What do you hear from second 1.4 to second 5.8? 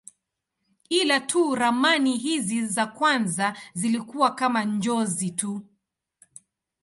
ramani hizi za kwanza zilikuwa kama njozi tu.